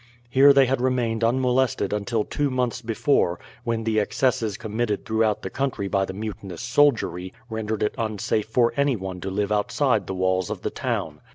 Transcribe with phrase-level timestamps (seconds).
[0.31, 5.51] Here they had remained unmolested until two months before, when the excesses committed throughout the
[5.51, 10.49] country by the mutinous soldiery rendered it unsafe for anyone to live outside the walls
[10.49, 11.21] of the town.